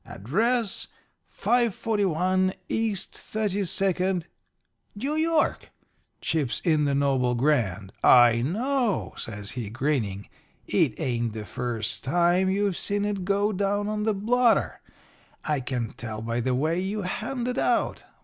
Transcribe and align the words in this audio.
Address, 0.03 0.87
541 1.27 2.53
East 2.67 3.15
Thirty 3.15 3.63
second' 3.65 4.25
"'New 4.95 5.13
York,' 5.13 5.69
chips 6.21 6.59
in 6.65 6.85
the 6.85 6.95
Noble 6.95 7.35
Grand. 7.35 7.93
'I 8.03 8.41
know,' 8.41 9.13
says 9.15 9.51
he, 9.51 9.69
grinning. 9.69 10.27
'It 10.65 10.99
ain't 10.99 11.33
the 11.33 11.45
first 11.45 12.03
time 12.03 12.49
you've 12.49 12.77
seen 12.77 13.05
it 13.05 13.23
go 13.25 13.51
down 13.53 13.87
on 13.87 14.01
the 14.01 14.15
blotter. 14.15 14.81
I 15.45 15.59
can 15.59 15.91
tell 15.91 16.23
by 16.23 16.39
the 16.39 16.55
way 16.55 16.79
you 16.79 17.03
hand 17.03 17.47
it 17.47 17.59
out. 17.59 18.03